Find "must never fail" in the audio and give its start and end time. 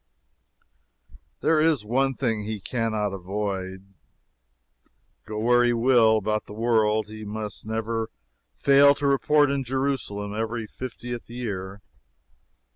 7.23-8.95